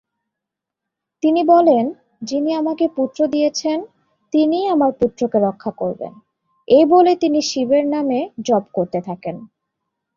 তিনি 1.23 1.41
বলেন, 1.43 1.85
‘যিনি 2.21 2.51
আমাকে 2.53 2.85
পুত্র 2.97 3.19
দিয়েছেন, 3.27 3.77
তিনিই 4.33 4.65
আমার 4.67 4.91
পুত্রকে 4.99 5.37
রক্ষা 5.39 5.71
করবেন।’ 5.77 6.13
এই 6.67 6.85
বলে 6.85 7.11
তিনি 7.15 7.39
শিবের 7.41 7.85
নাম 7.87 8.07
জপ 8.47 8.63
করতে 8.73 8.99
থাকেন। 9.01 9.35